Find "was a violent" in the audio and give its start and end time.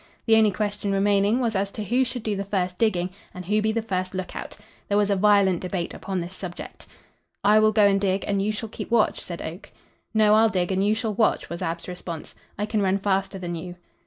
4.97-5.59